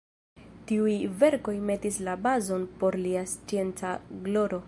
[0.69, 3.93] Tiuj verkoj metis la bazon por lia scienca
[4.29, 4.59] gloro.